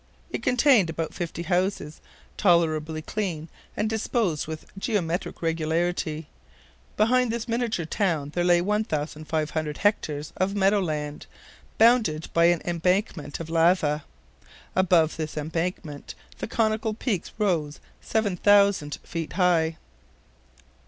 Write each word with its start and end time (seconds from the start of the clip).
It 0.31 0.41
contained 0.41 0.89
about 0.89 1.13
fifty 1.13 1.43
houses, 1.43 2.01
tolerably 2.35 3.03
clean, 3.03 3.49
and 3.77 3.87
disposed 3.87 4.47
with 4.47 4.65
geometrical 4.75 5.41
regularity. 5.45 6.27
Behind 6.97 7.31
this 7.31 7.47
miniature 7.47 7.85
town 7.85 8.31
there 8.33 8.43
lay 8.43 8.61
1,500 8.61 9.77
hectares 9.77 10.33
of 10.37 10.55
meadow 10.55 10.79
land, 10.81 11.27
bounded 11.77 12.29
by 12.33 12.45
an 12.45 12.63
embankment 12.65 13.39
of 13.39 13.47
lava. 13.51 14.03
Above 14.75 15.17
this 15.17 15.37
embankment, 15.37 16.15
the 16.39 16.47
conical 16.47 16.95
peak 16.95 17.25
rose 17.37 17.79
7,000 18.01 18.97
feet 19.03 19.33
high. 19.33 19.77